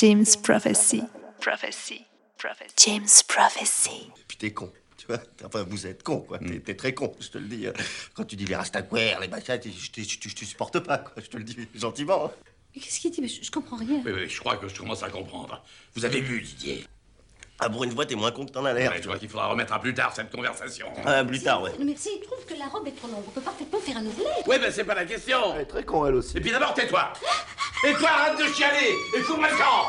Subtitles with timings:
[0.00, 1.02] James Prophecy.
[1.40, 2.04] Prophecy.
[2.36, 2.74] Prophecy.
[2.86, 3.90] James Prophecy.
[4.16, 4.70] Et puis t'es con.
[4.96, 6.38] Tu vois Enfin, vous êtes con, quoi.
[6.38, 7.66] T'es- T'es très con, je te le dis.
[7.66, 7.72] hein.
[8.14, 11.14] Quand tu dis les rastaquaires, les machins, je te- supporte pas, quoi.
[11.22, 12.26] Je te le dis gentiment.
[12.26, 12.30] hein.
[12.74, 13.20] Mais Qu'est-ce qu'il dit?
[13.20, 14.02] Mais je, je comprends rien.
[14.04, 15.64] Oui, oui, je crois que je commence à comprendre.
[15.94, 16.84] Vous avez bu, Didier?
[17.60, 18.92] Ah, pour une fois, t'es moins con que t'en as l'air.
[18.92, 20.86] Ouais, Je crois qu'il faudra remettre à plus tard cette conversation.
[21.04, 21.72] Ah, plus tard, ouais.
[21.80, 24.30] Mais s'il trouve que la robe est trop longue, on peut parfaitement faire un ourlet.
[24.46, 25.54] Oui, ben c'est pas la question.
[25.56, 26.36] Elle est très con, elle aussi.
[26.36, 27.12] Et puis d'abord, tais-toi.
[27.84, 28.94] Et toi, arrête de chialer.
[29.16, 29.86] Et fous-moi le camp.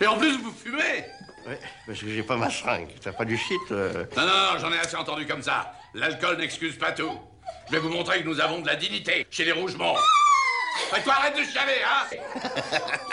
[0.00, 1.04] Et en plus, vous fumez.
[1.46, 2.90] Ouais, parce que j'ai pas ma seringue.
[3.00, 4.04] T'as pas du shit euh.
[4.16, 5.72] Non, non, non, j'en ai assez entendu comme ça.
[5.94, 7.18] L'alcool n'excuse pas tout.
[7.66, 9.96] Je vais vous montrer que nous avons de la dignité chez les Rougemont.
[10.96, 12.06] Et toi, arrête de chialer, hein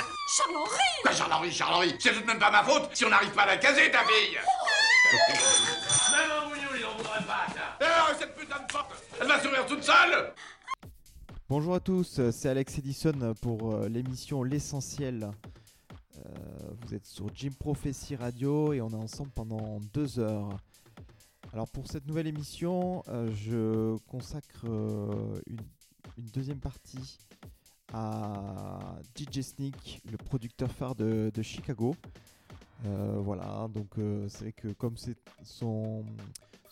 [0.27, 0.69] Charles-Henri
[1.03, 3.47] Quoi, Charles-Henri, Charles-Henri C'est tout de même pas ma faute si on n'arrive pas à
[3.47, 4.37] la caser, ta fille
[6.11, 9.41] Même un bouillon, il en voudrait pas, ça Eh, cette putain de porte Elle va
[9.41, 10.33] s'ouvrir toute seule
[11.47, 15.29] Bonjour à tous, c'est Alex Edison pour euh, l'émission L'essentiel.
[16.17, 16.29] Euh,
[16.81, 20.57] vous êtes sur Jim Prophecy Radio et on est ensemble pendant deux heures.
[21.53, 25.61] Alors pour cette nouvelle émission, euh, je consacre euh, une,
[26.17, 27.19] une deuxième partie
[27.95, 31.95] à DJ Sneak, le producteur phare de, Chicago.
[32.85, 34.95] Euh, voilà, donc euh, c'est vrai que comme
[35.43, 36.03] son,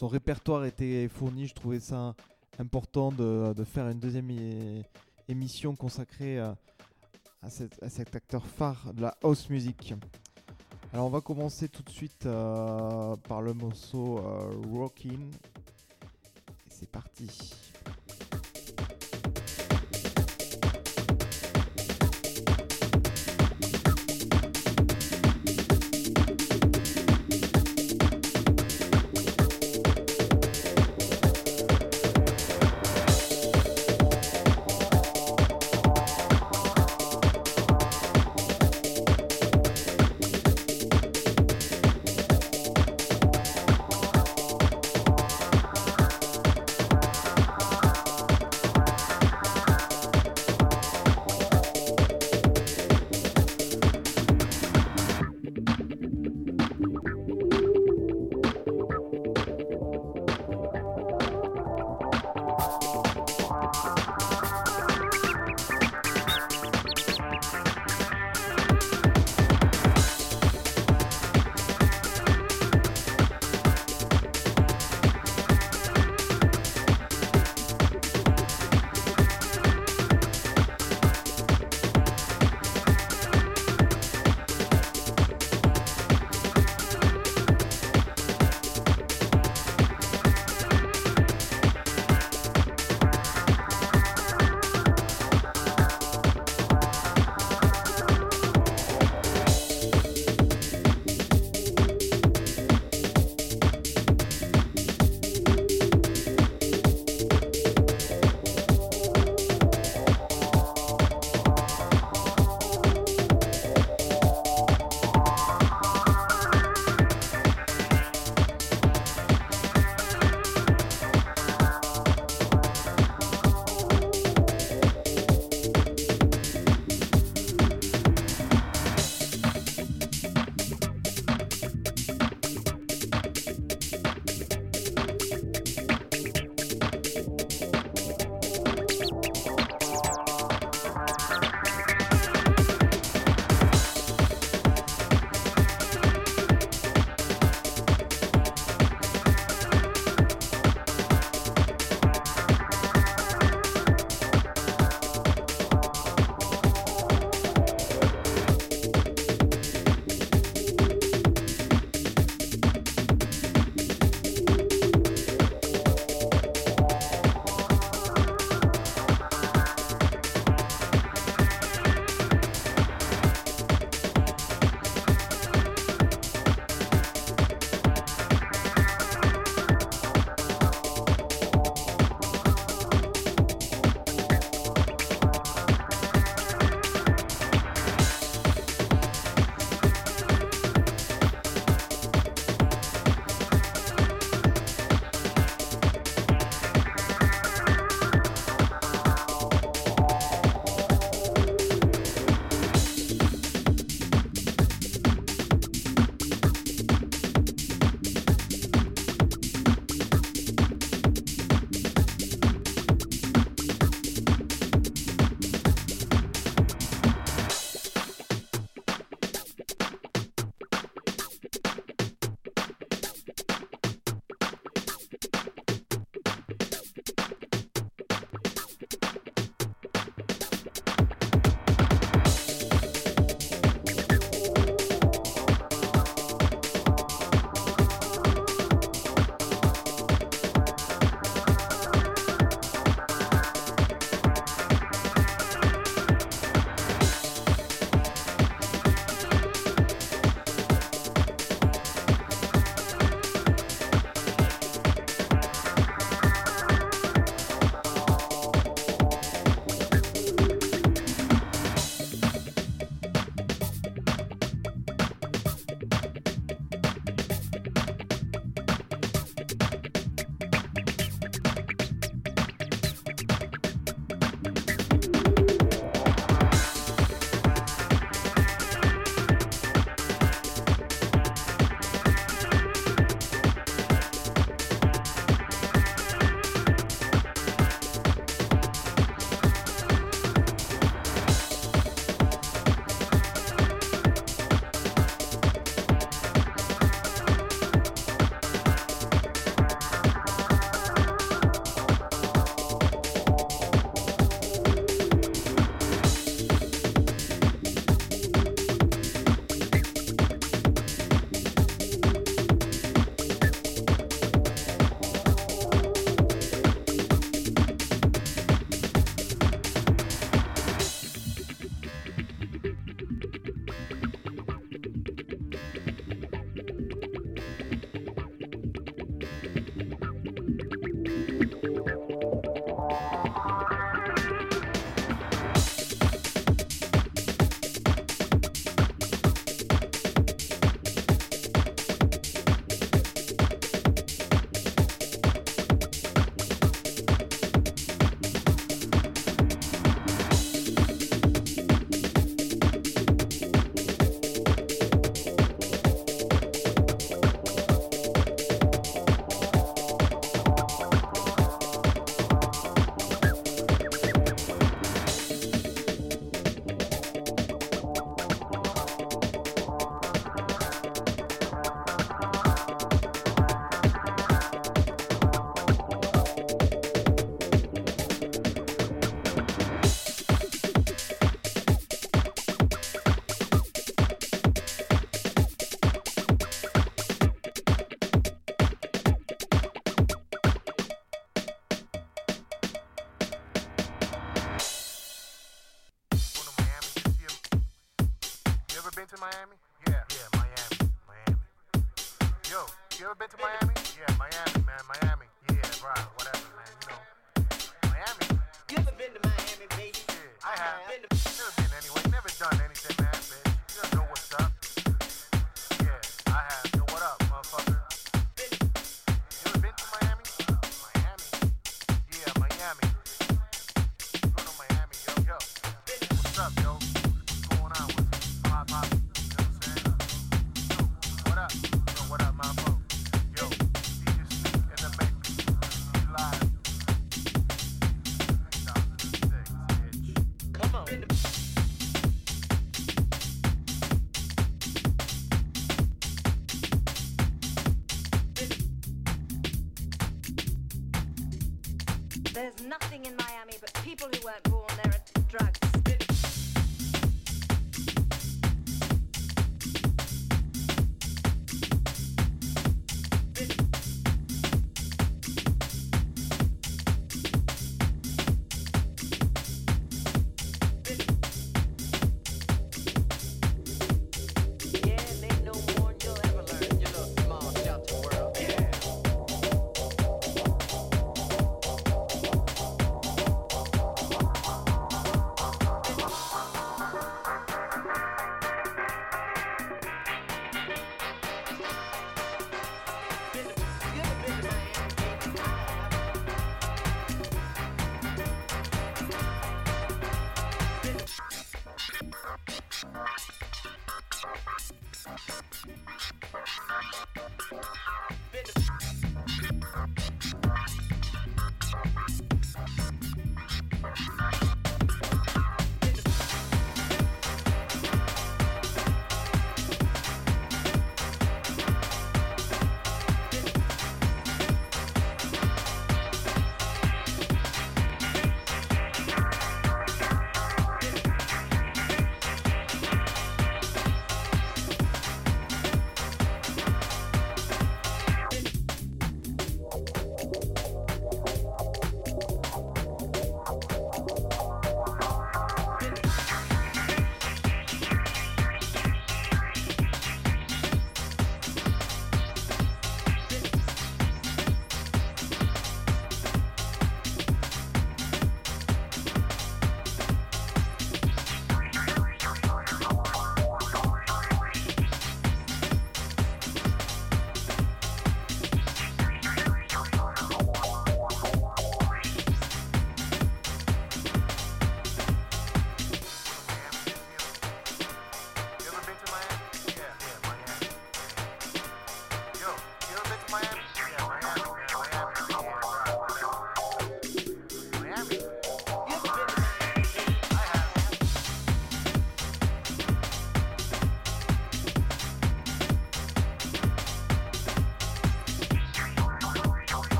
[0.00, 2.14] répertoire était fourni, je trouvais ça
[2.60, 4.30] important de, faire une deuxième
[5.28, 6.56] émission consacrée à,
[7.48, 9.94] cet, acteur phare de la house music.
[10.92, 14.20] Alors on va commencer tout de suite euh, par le morceau
[14.70, 15.30] Rockin'.
[16.68, 17.28] C'est parti.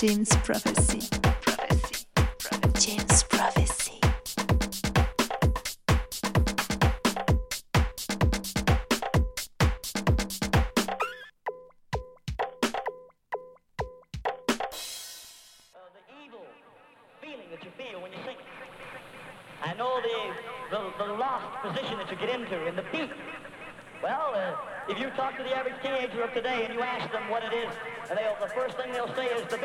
[0.00, 1.08] James Prophecy.
[1.42, 2.06] Prophecy.
[2.78, 4.00] James Prophecy.
[15.90, 16.46] the evil
[17.20, 18.36] feeling that you feel when you sing.
[19.64, 23.10] I know the, the, the lost position that you get into in the beat.
[24.00, 24.54] Well, uh,
[24.88, 27.52] if you talk to the average teenager of today and you ask them what it
[27.52, 27.68] is,
[28.08, 29.57] and they'll, the first thing they'll say is the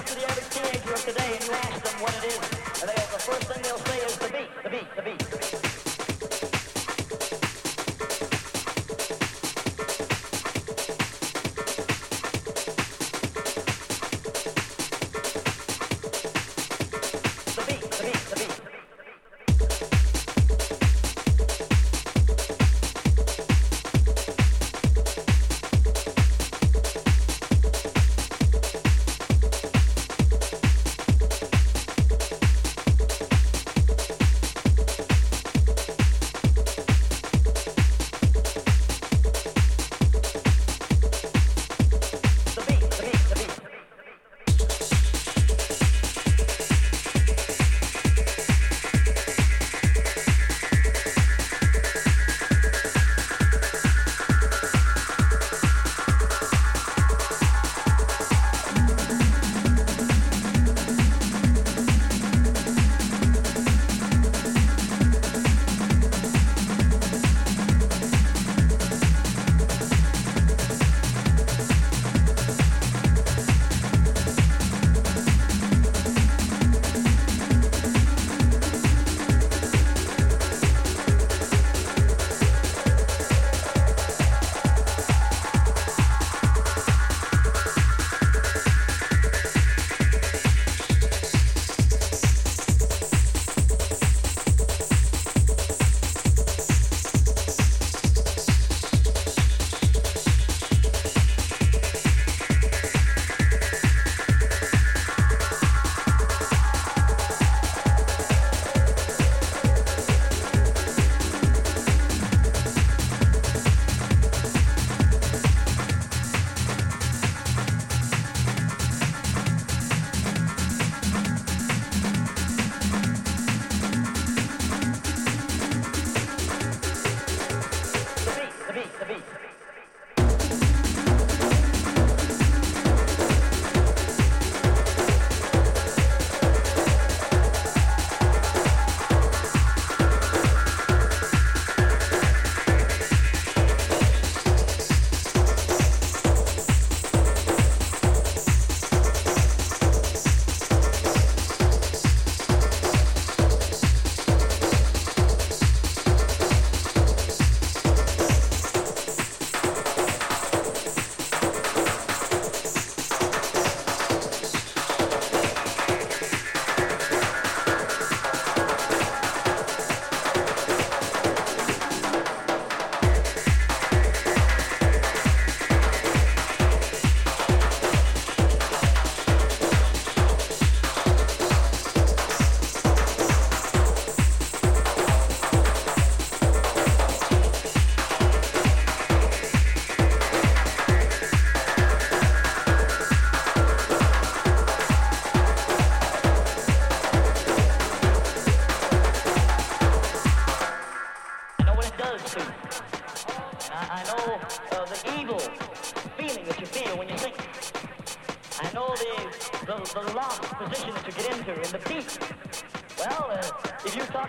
[0.00, 2.88] talk to the average teenager of today and you ask them what it is, and
[2.88, 5.79] they'll, the first thing they'll say is the beat, the beat, the beat, the beat.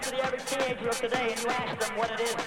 [0.02, 2.41] to the average teenager of today and you ask them what it is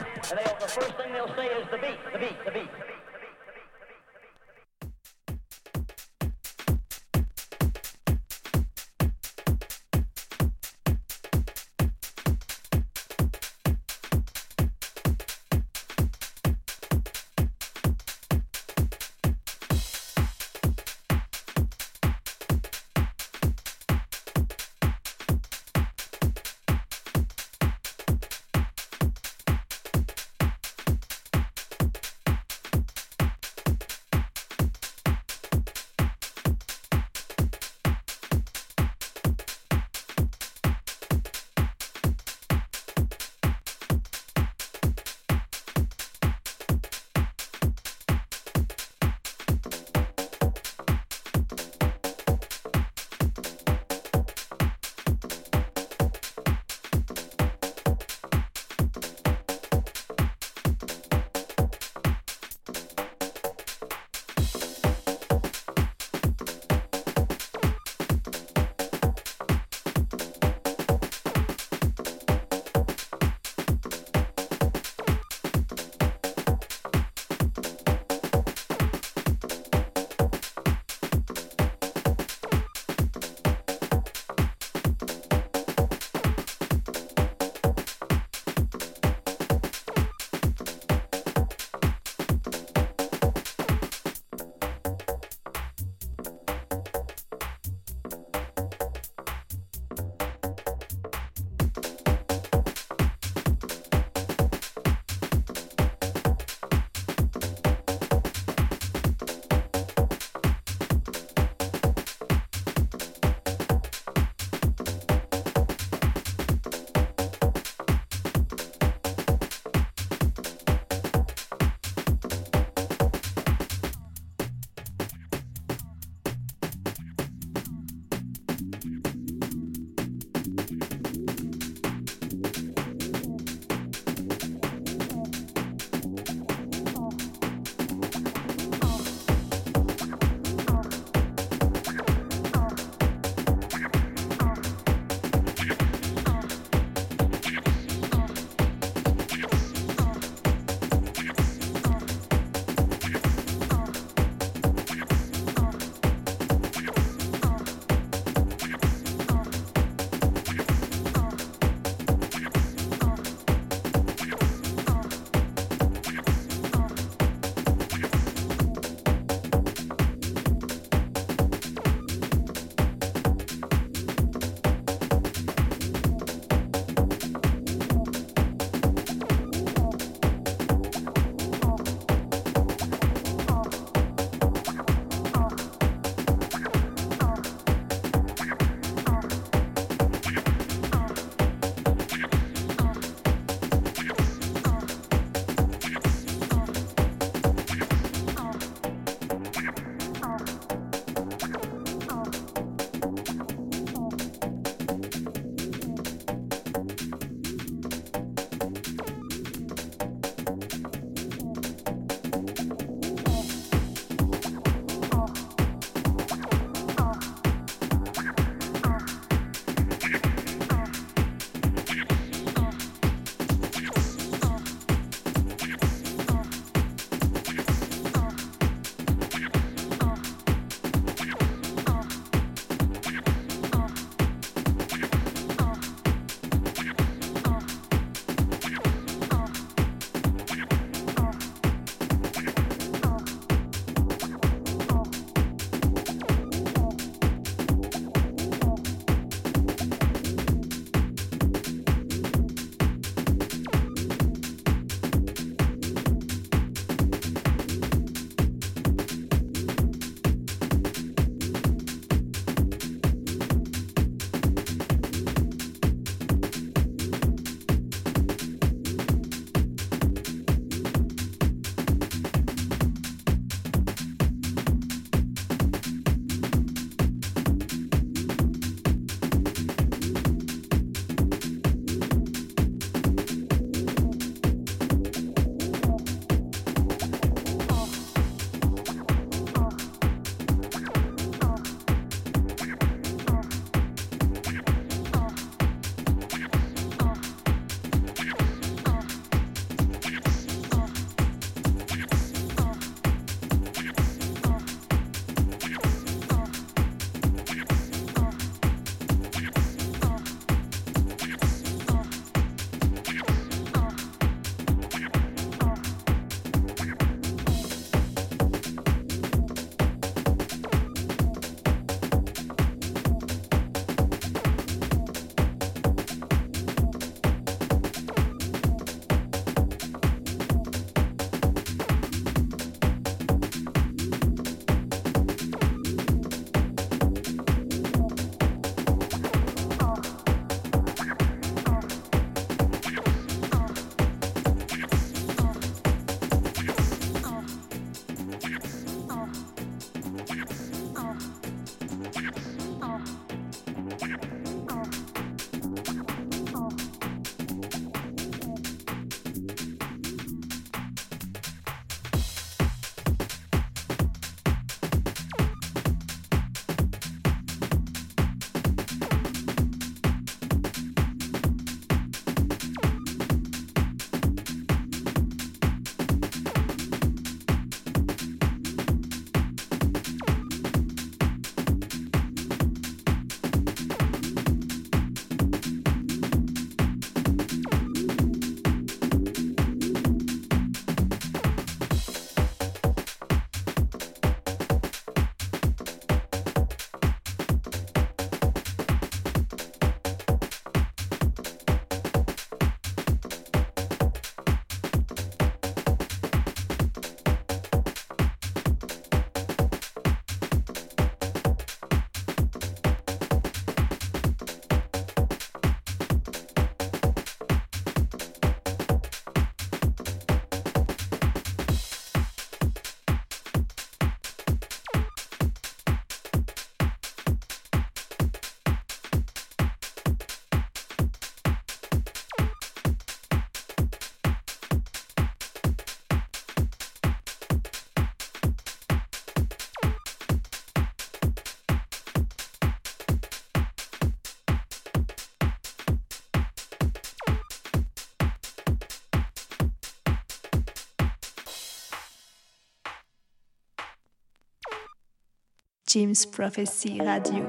[455.95, 457.49] James Prophecy Radio.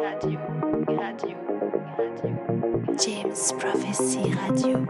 [0.00, 0.40] Radio,
[0.88, 1.36] radio,
[1.98, 2.96] radio.
[2.96, 4.86] James Prophecy Radio.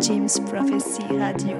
[0.00, 1.58] James Prophecy Radio.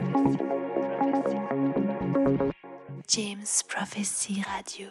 [3.09, 4.89] James Prophecy Radio.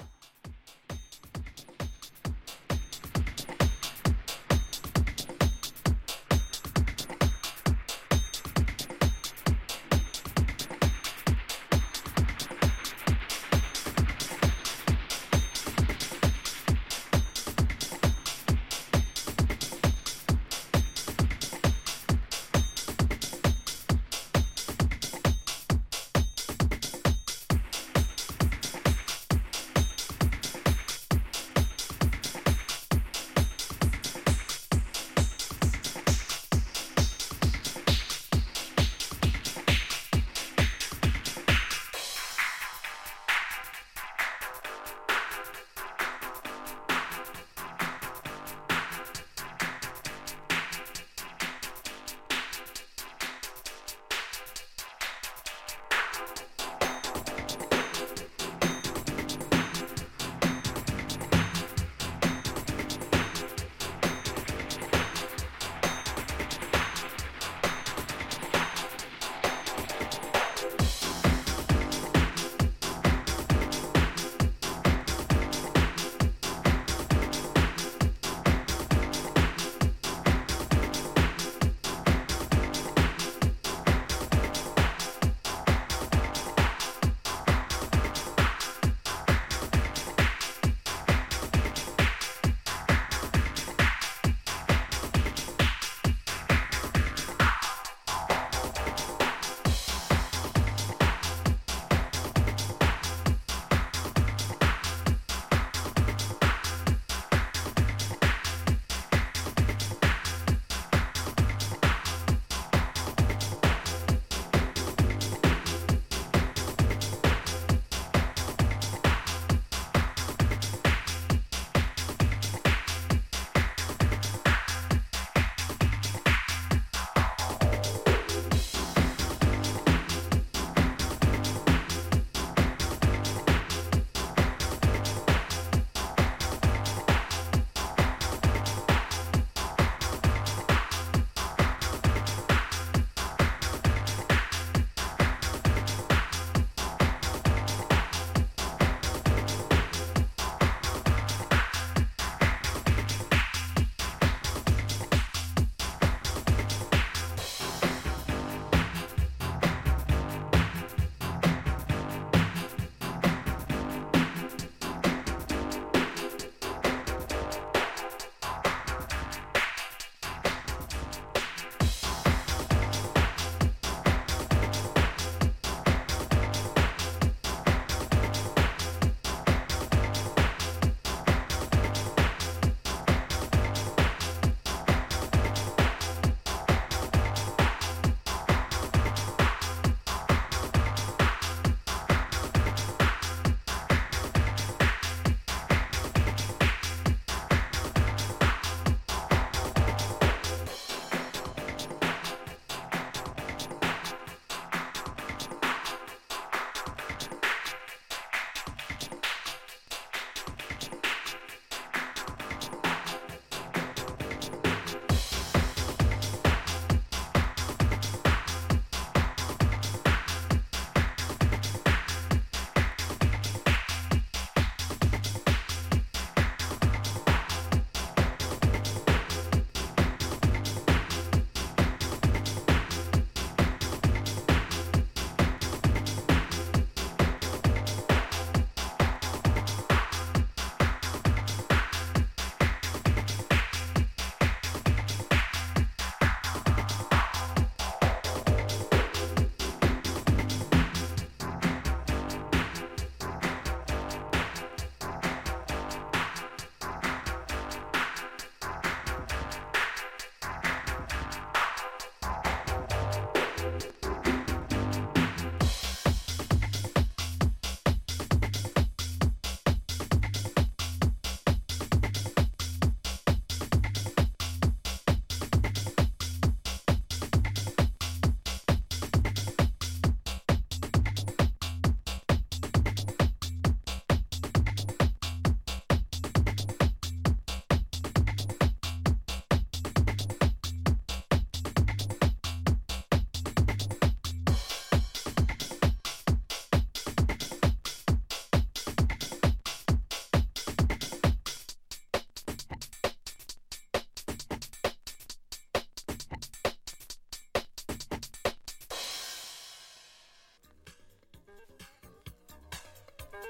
[313.33, 313.45] Thank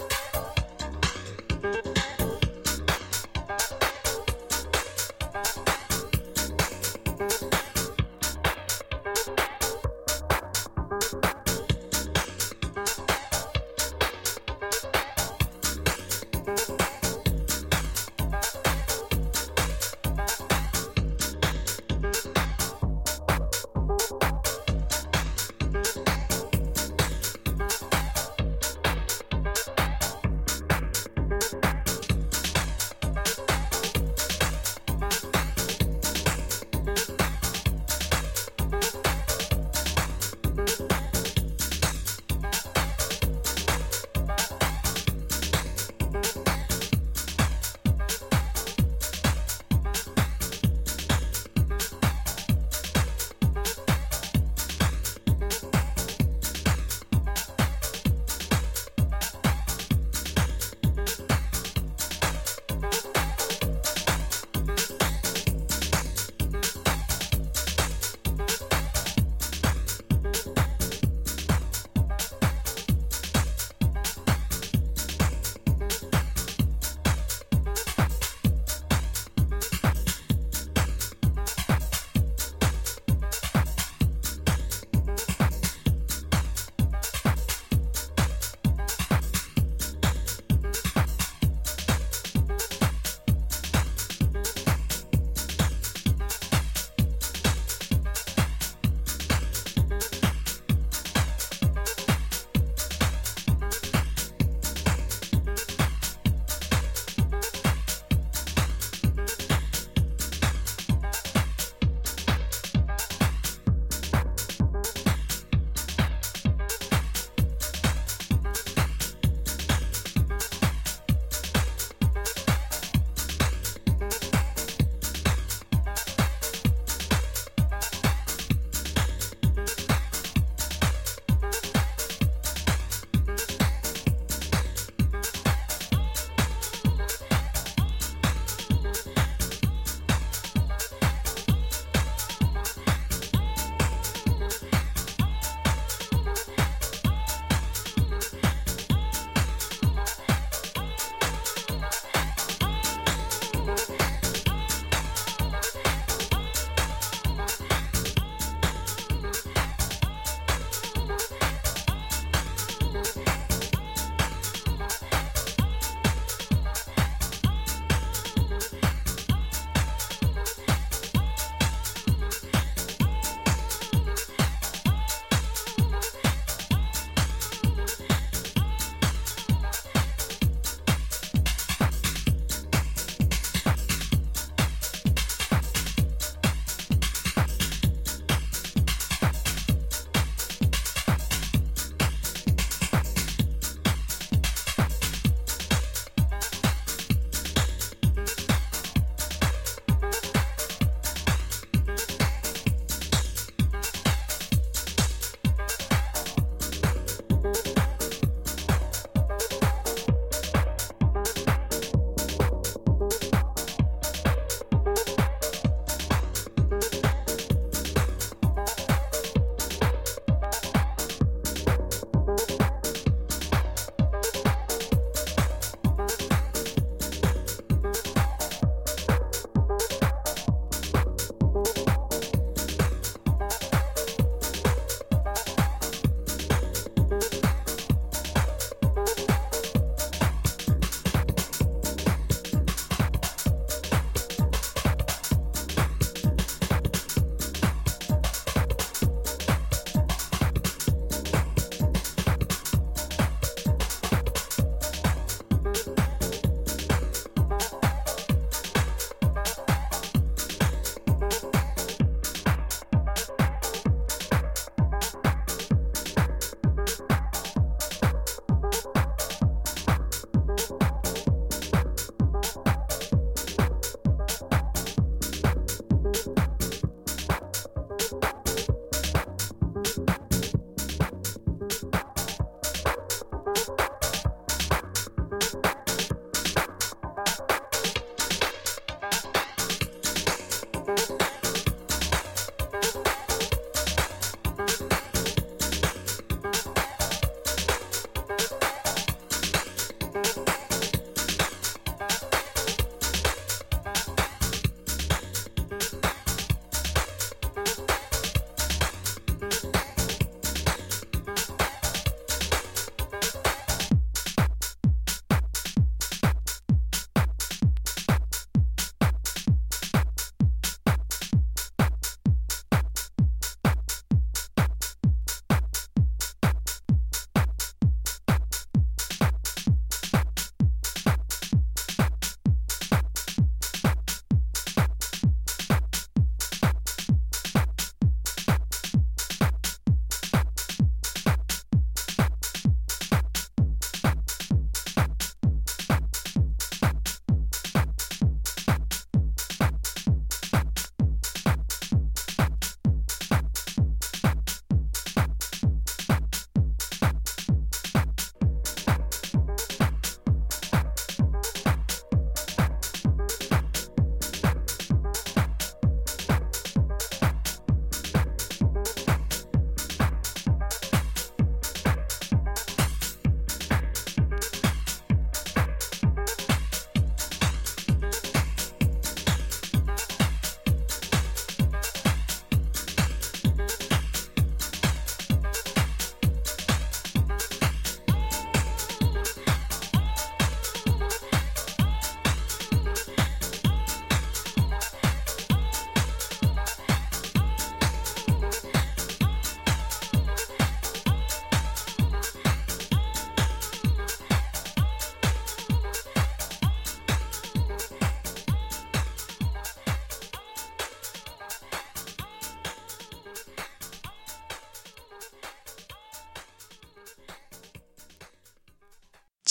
[0.00, 0.09] you.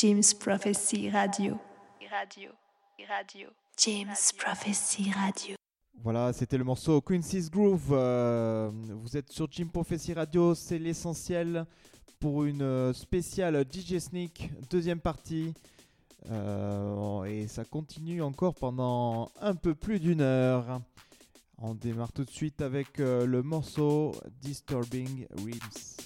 [0.01, 1.59] James Prophecy Radio.
[2.09, 2.51] Radio.
[3.09, 3.49] Radio.
[3.77, 5.55] James Prophecy Radio.
[6.01, 7.89] Voilà, c'était le morceau Quincy's Groove.
[7.91, 11.65] Euh, vous êtes sur Jim Prophecy Radio, c'est l'essentiel
[12.17, 15.53] pour une euh, spéciale DJ Sneak, deuxième partie.
[16.31, 20.79] Euh, et ça continue encore pendant un peu plus d'une heure.
[21.57, 25.98] On démarre tout de suite avec euh, le morceau Disturbing Rims.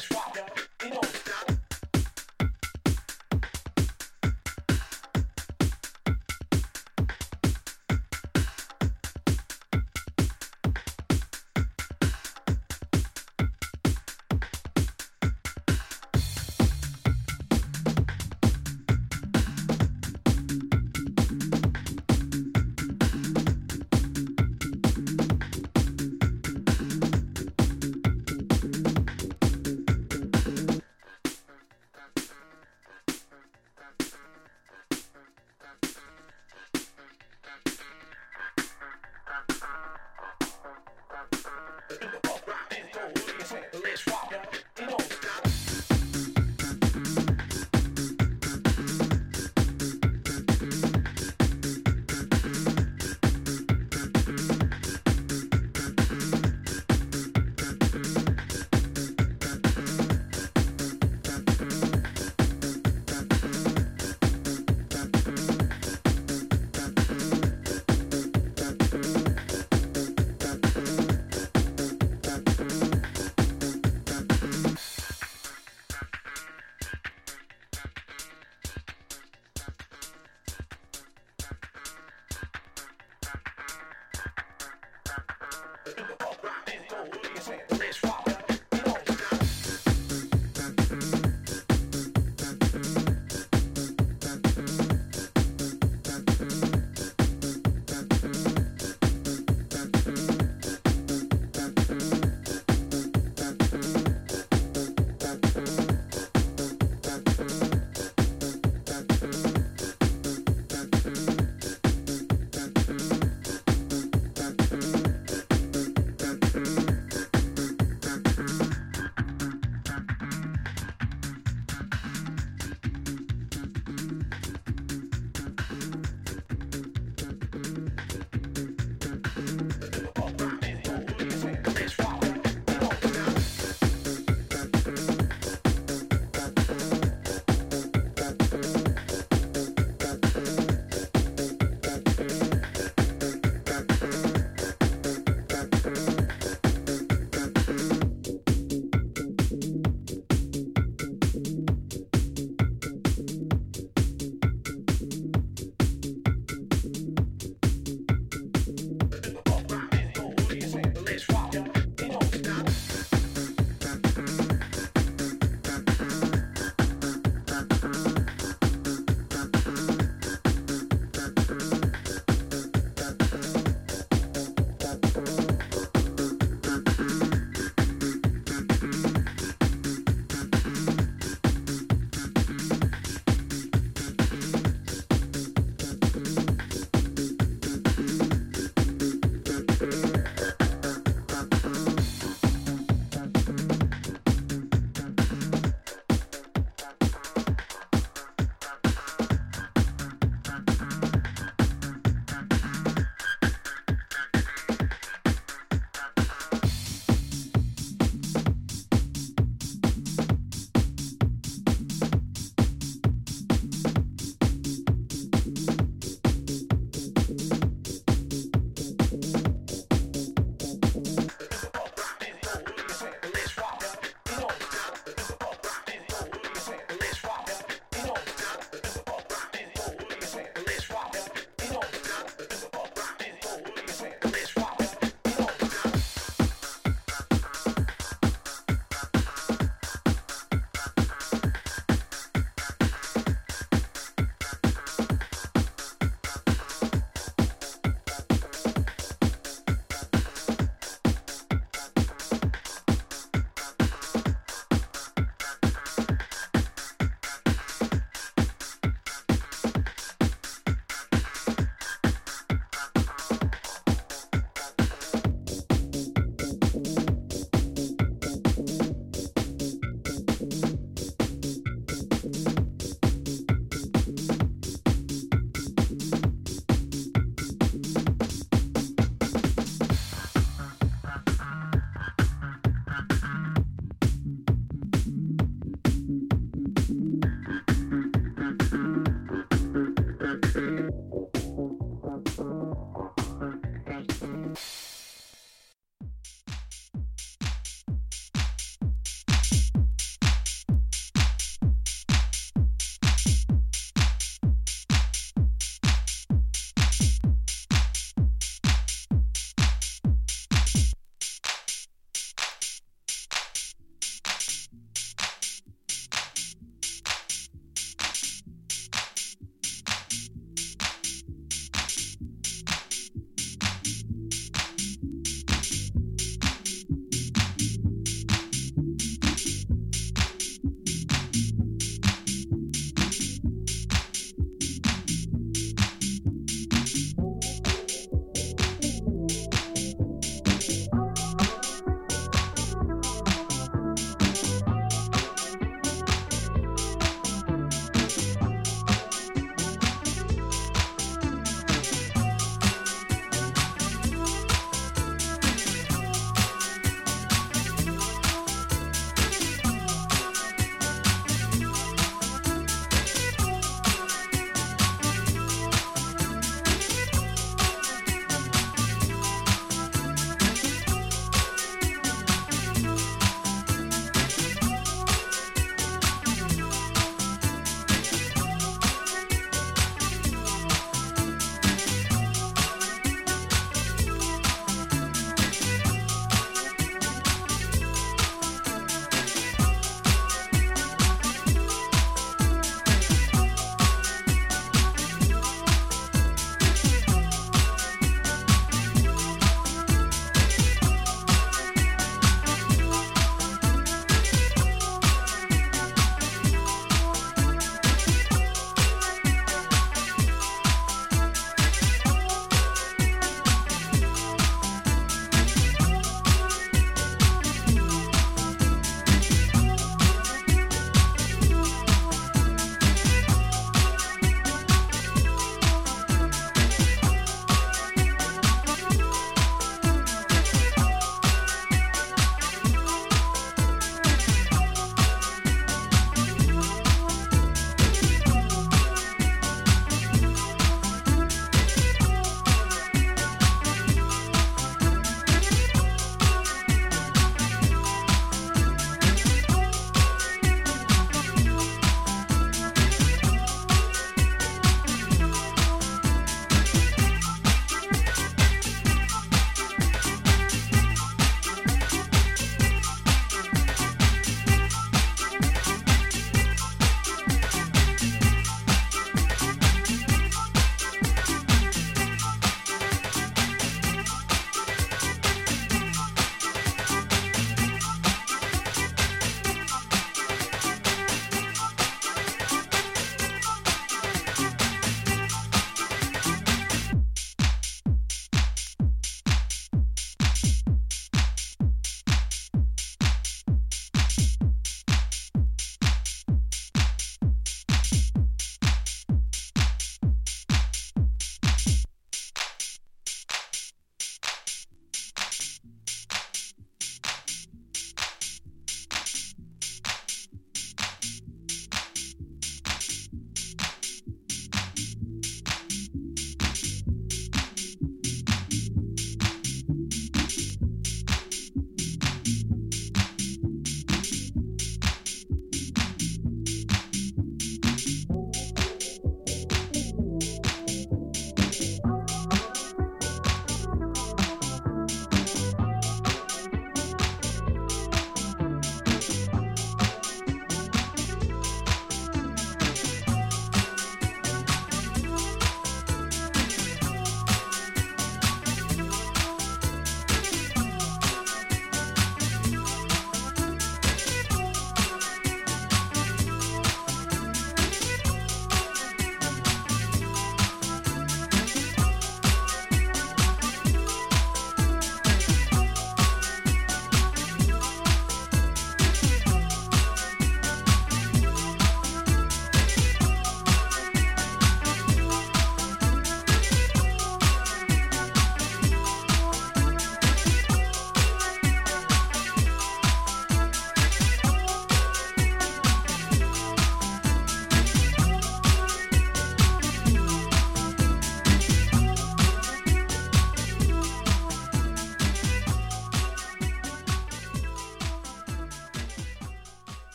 [0.00, 0.69] 你说啥呢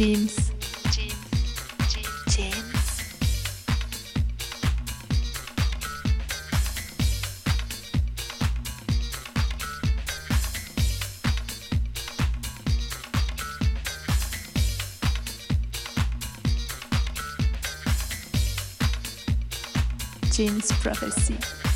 [0.00, 0.50] James.
[20.32, 21.69] James Prophecy.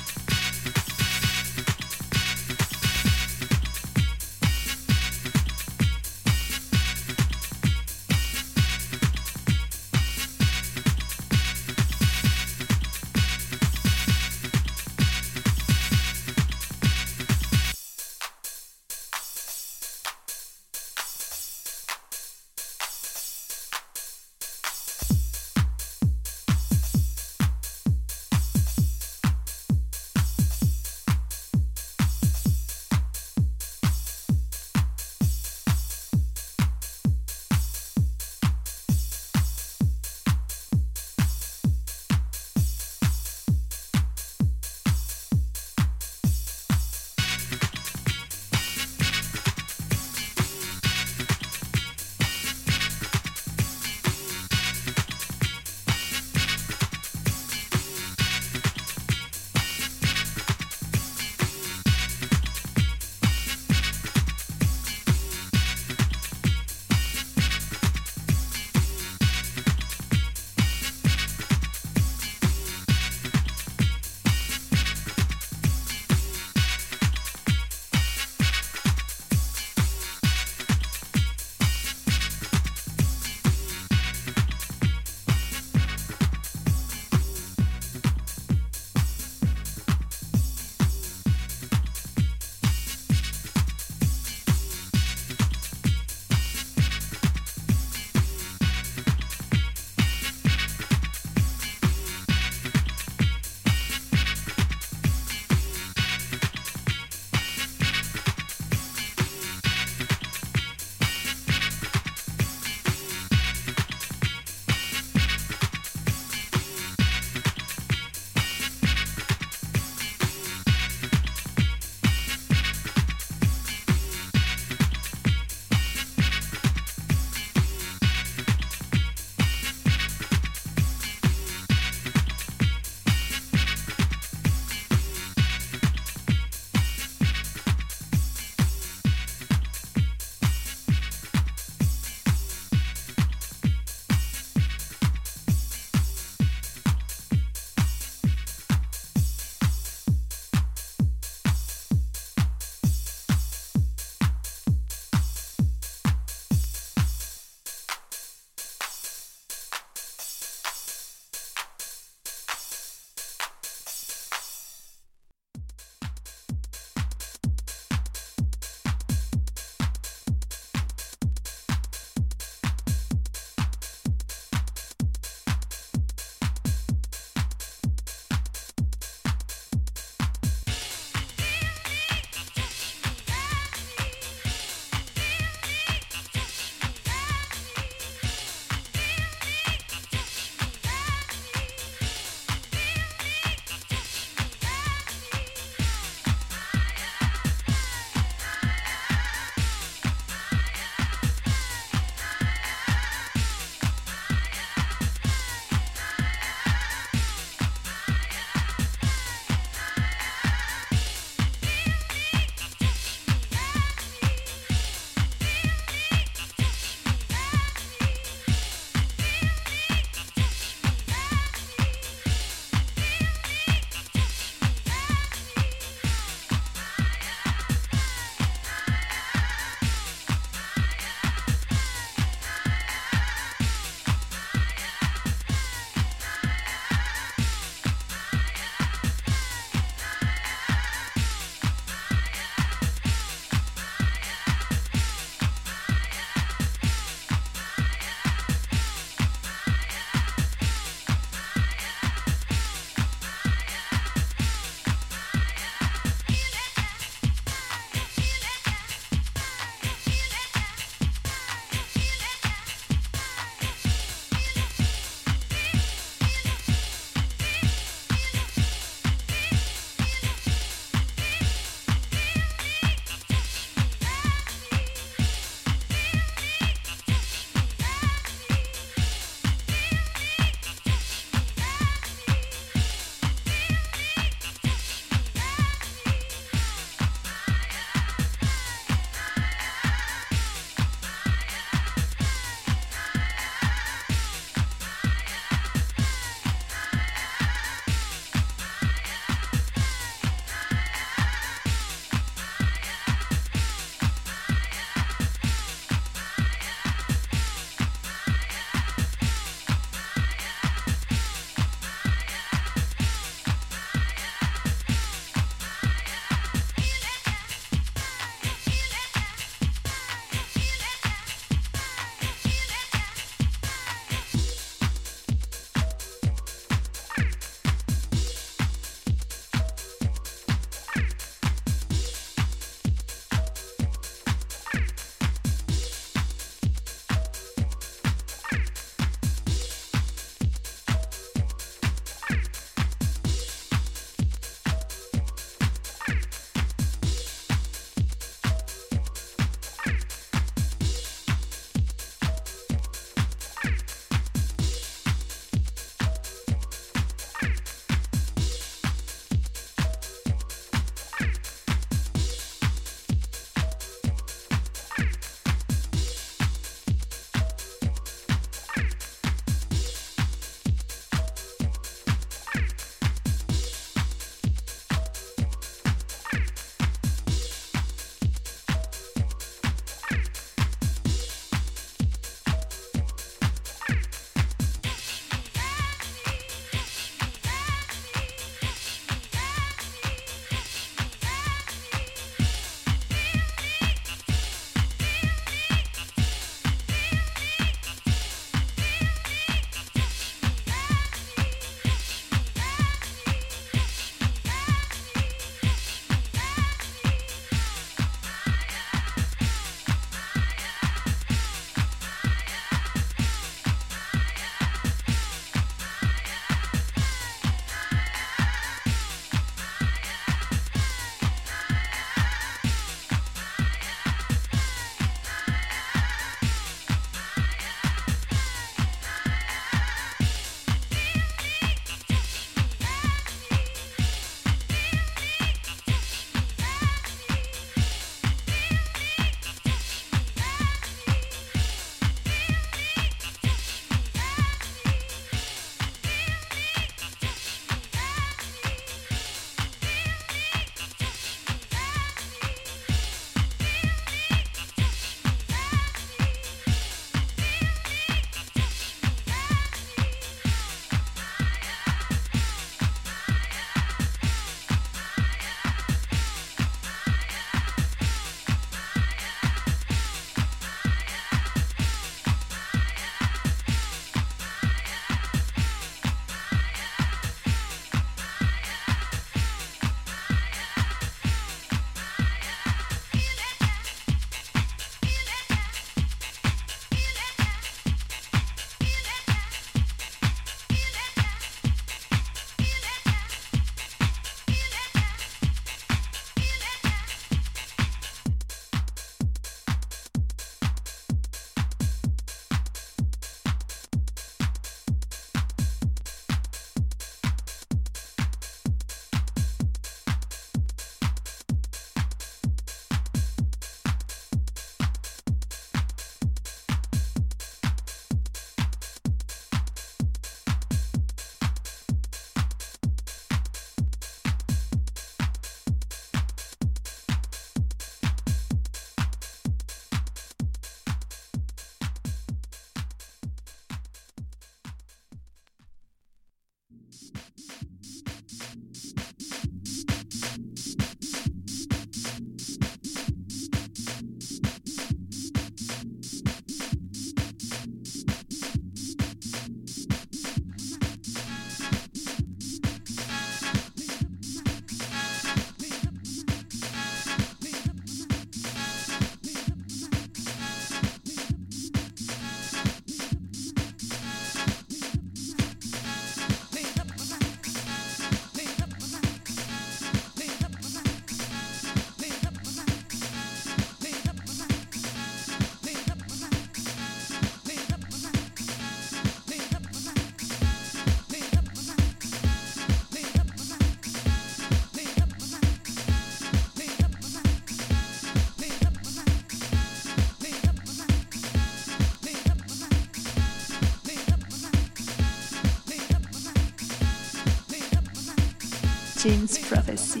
[599.04, 600.00] James Prophecy.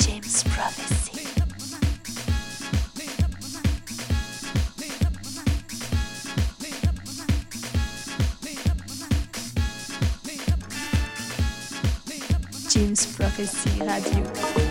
[0.00, 1.22] James Prophecy.
[12.68, 14.61] James Prophecy Radio.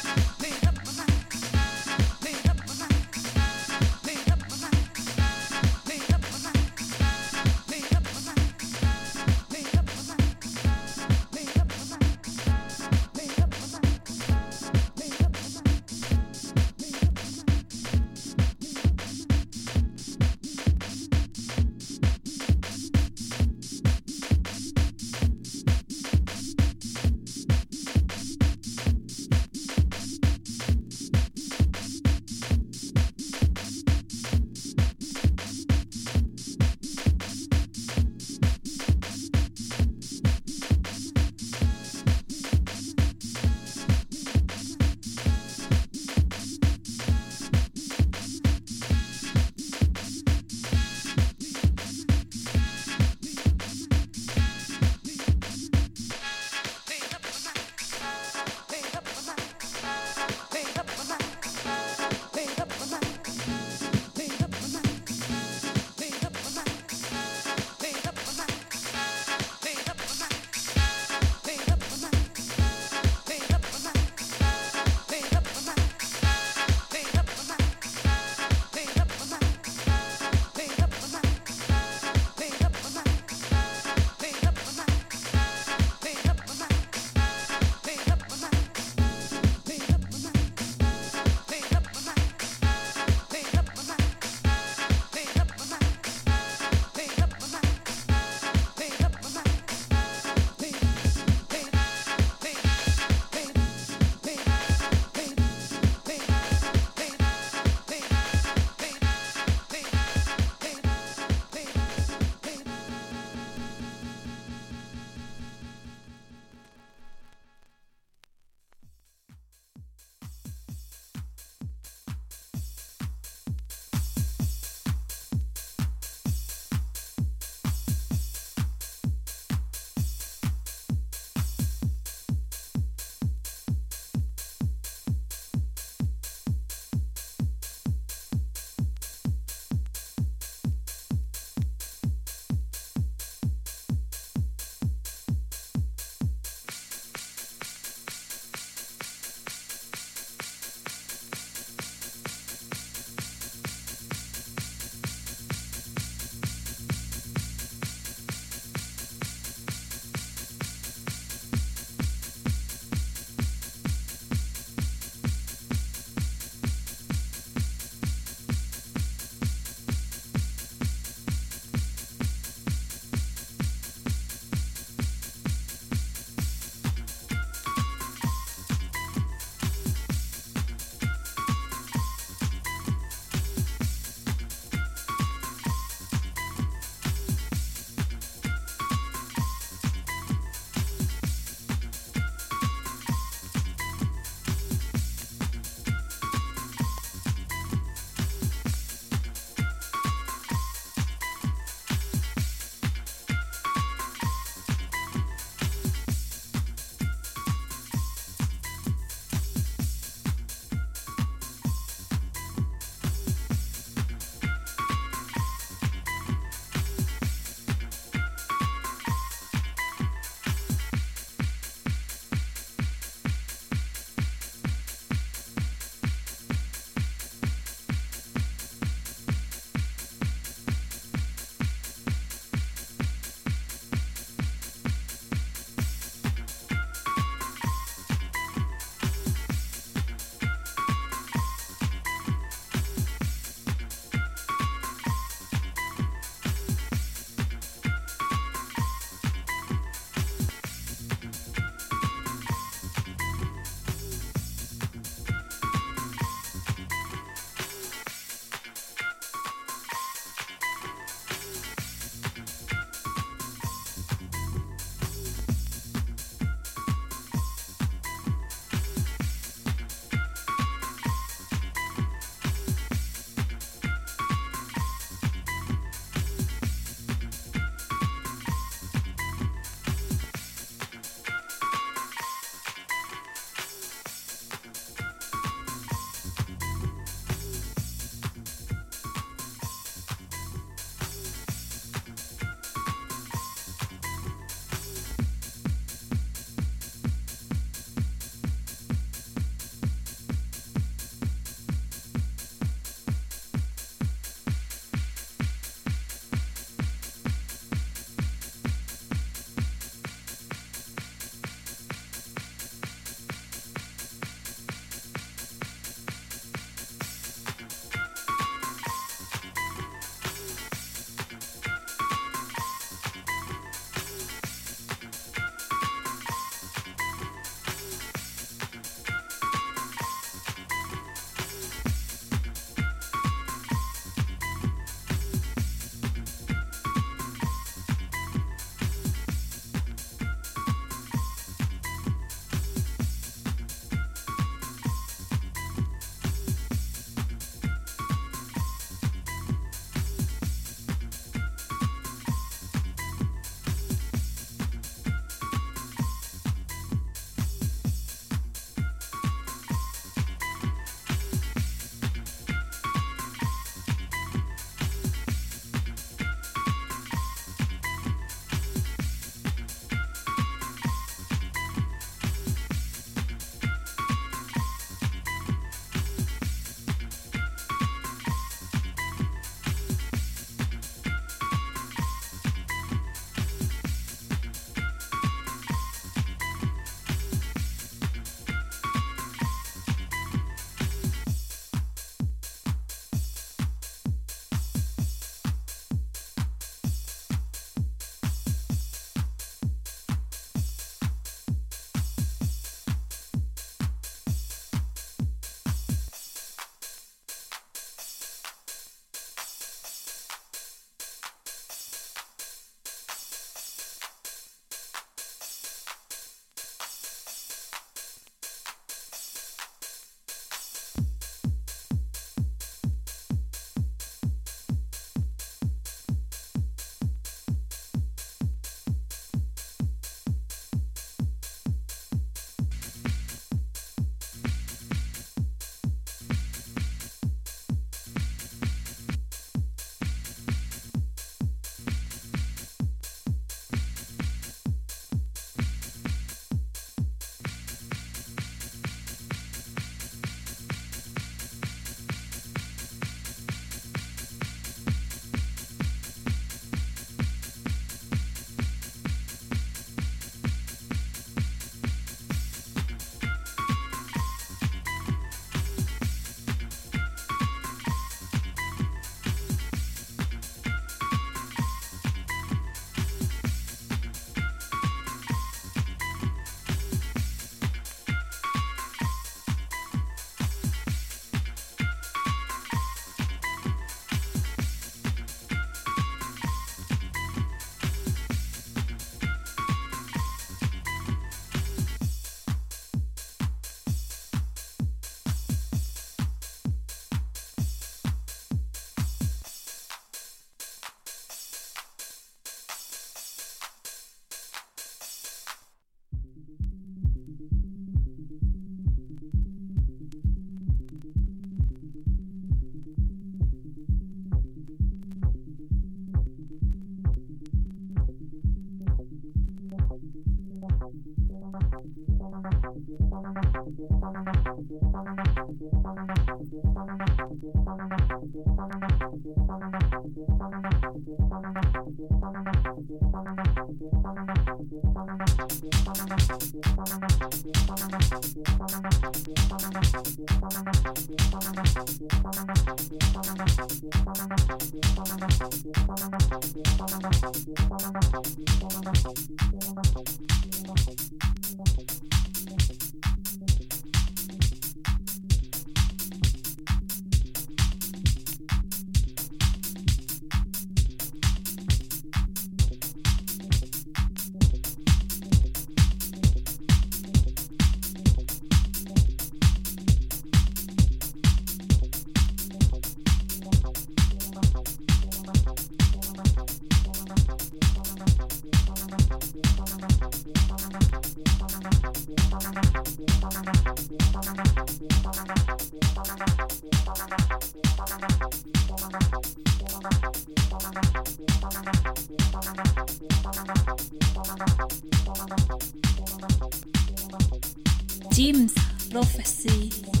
[598.13, 598.53] James
[598.91, 600.00] Prophecy.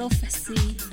[0.00, 0.89] Prophecy.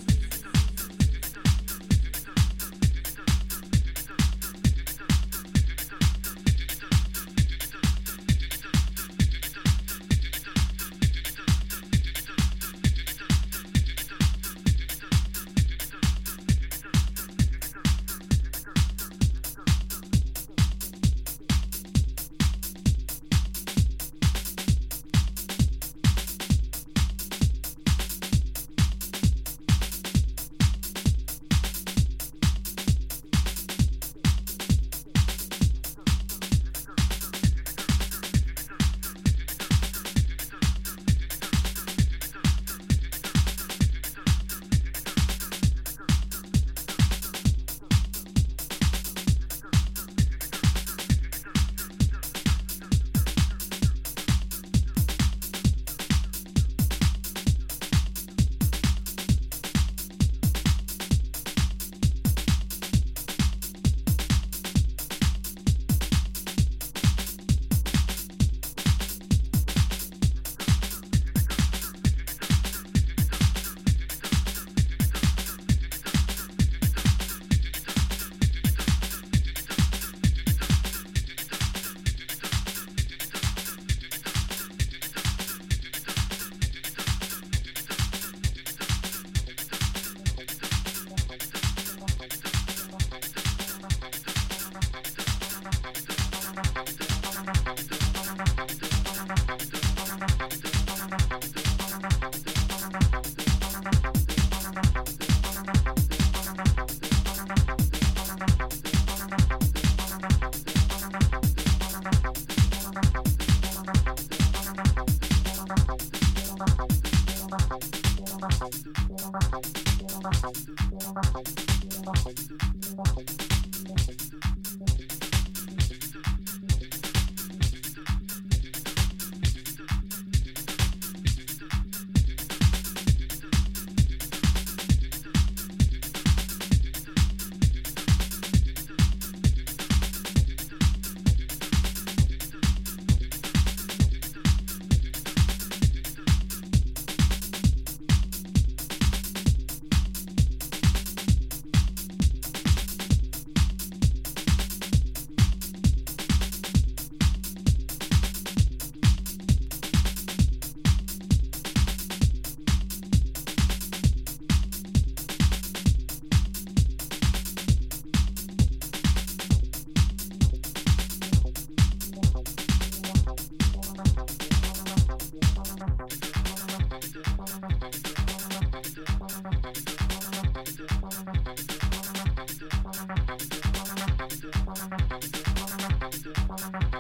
[184.89, 186.25] Thank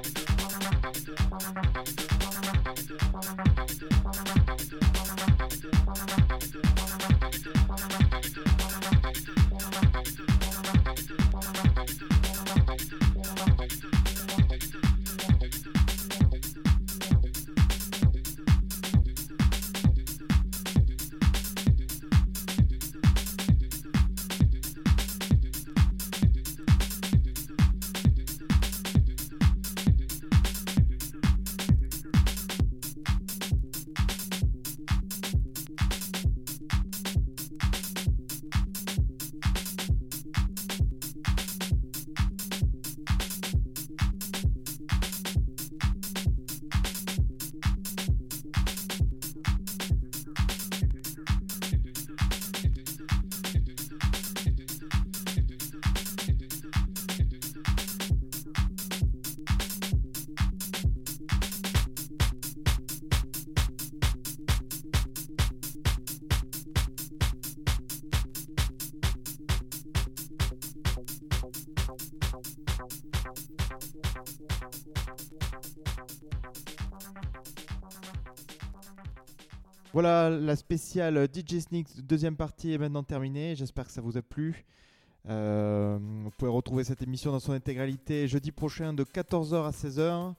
[0.05, 0.16] you.
[79.99, 83.55] Voilà, la spéciale DJ Sneaks deuxième partie est maintenant terminée.
[83.55, 84.63] J'espère que ça vous a plu.
[85.27, 90.35] Euh, vous pouvez retrouver cette émission dans son intégralité jeudi prochain de 14h à 16h.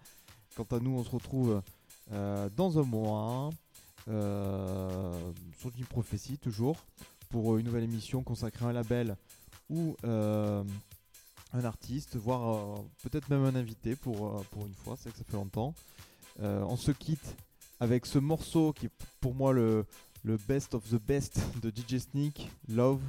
[0.54, 1.60] Quant à nous, on se retrouve
[2.12, 3.50] euh, dans un mois
[4.06, 6.76] euh, sur Jim Prophecy toujours
[7.28, 9.16] pour une nouvelle émission consacrée à un label
[9.68, 10.64] ou un
[11.64, 15.74] artiste, voire peut-être même un invité pour, pour une fois, c'est que ça fait longtemps.
[16.38, 17.34] On se quitte
[17.80, 18.90] avec ce morceau qui est
[19.20, 19.84] pour moi le,
[20.24, 23.00] le best of the best de DJ Sneak, Love.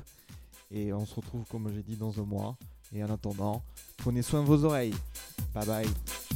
[0.72, 2.56] Et on se retrouve, comme j'ai dit, dans un mois.
[2.94, 3.62] Et en attendant,
[3.98, 4.96] prenez soin de vos oreilles.
[5.54, 6.29] Bye bye.